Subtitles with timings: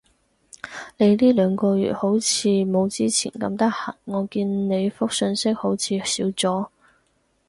[0.97, 3.93] 你呢兩個月好似冇之前咁得閒？
[4.05, 6.67] 我見你覆訊息好似少咗